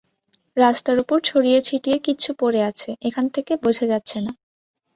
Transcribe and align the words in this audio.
রাস্তার 0.57 0.97
ওপর 1.03 1.17
ছড়িয়ে-ছিটিয়ে 1.21 1.97
কিছু 2.07 2.29
পড়ে 2.39 2.61
আছে, 2.69 2.89
এখান 3.01 3.25
থেকে 3.35 3.53
বোঝা 3.63 3.85
যাচ্ছে 3.91 4.17
না। 4.19 4.31